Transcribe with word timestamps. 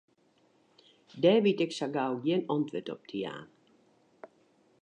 Dêr 1.21 1.39
wit 1.43 1.63
ik 1.65 1.71
sa 1.77 1.87
gau 1.95 2.13
gjin 2.23 2.47
antwurd 2.55 2.87
op 2.95 3.01
te 3.09 3.17
jaan. 3.23 3.47